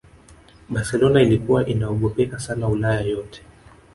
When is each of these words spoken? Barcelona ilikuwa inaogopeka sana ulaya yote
Barcelona 0.69 1.21
ilikuwa 1.21 1.65
inaogopeka 1.65 2.39
sana 2.39 2.67
ulaya 2.67 3.01
yote 3.01 3.41